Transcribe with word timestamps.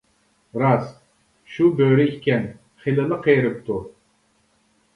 راست، 0.61 0.95
شۇ 1.57 1.67
بۆرە 1.81 2.07
ئىكەن، 2.13 2.49
خېلىلا 2.85 3.21
قېرىپتۇ. 3.29 3.81